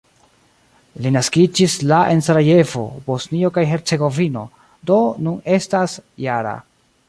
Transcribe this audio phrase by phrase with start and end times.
[1.05, 4.47] Li naskiĝis la en Sarajevo, Bosnio kaj Hercegovino,
[4.93, 6.61] do nun estas -jara.